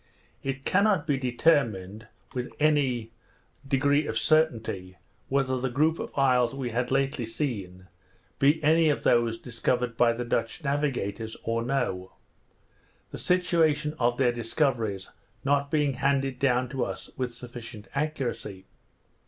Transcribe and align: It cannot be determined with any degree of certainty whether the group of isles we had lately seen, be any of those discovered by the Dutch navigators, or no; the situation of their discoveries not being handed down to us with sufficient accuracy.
It 0.41 0.65
cannot 0.65 1.05
be 1.05 1.15
determined 1.19 2.07
with 2.33 2.51
any 2.59 3.11
degree 3.67 4.07
of 4.07 4.17
certainty 4.17 4.97
whether 5.29 5.61
the 5.61 5.69
group 5.69 5.99
of 5.99 6.09
isles 6.17 6.55
we 6.55 6.71
had 6.71 6.89
lately 6.89 7.27
seen, 7.27 7.85
be 8.39 8.63
any 8.63 8.89
of 8.89 9.03
those 9.03 9.37
discovered 9.37 9.97
by 9.97 10.13
the 10.13 10.25
Dutch 10.25 10.63
navigators, 10.63 11.37
or 11.43 11.61
no; 11.61 12.13
the 13.11 13.19
situation 13.19 13.93
of 13.99 14.17
their 14.17 14.31
discoveries 14.31 15.11
not 15.45 15.69
being 15.69 15.93
handed 15.93 16.39
down 16.39 16.67
to 16.69 16.83
us 16.83 17.11
with 17.15 17.31
sufficient 17.31 17.87
accuracy. 17.93 18.65